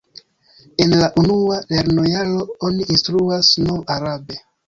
En 0.85 0.93
la 1.01 1.09
unua 1.23 1.59
lernojaro 1.75 2.47
oni 2.71 2.89
instruas 2.97 3.53
nur 3.67 3.87
arabe. 3.97 4.43